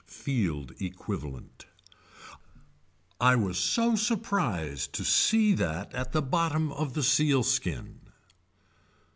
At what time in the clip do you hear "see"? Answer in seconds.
5.05-5.53